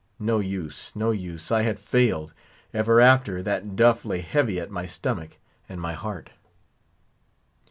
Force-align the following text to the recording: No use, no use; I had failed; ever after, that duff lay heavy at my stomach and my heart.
No 0.17 0.39
use, 0.39 0.91
no 0.95 1.11
use; 1.11 1.51
I 1.51 1.61
had 1.61 1.79
failed; 1.79 2.33
ever 2.73 2.99
after, 2.99 3.43
that 3.43 3.75
duff 3.75 4.03
lay 4.03 4.21
heavy 4.21 4.59
at 4.59 4.71
my 4.71 4.87
stomach 4.87 5.37
and 5.69 5.79
my 5.79 5.93
heart. 5.93 6.31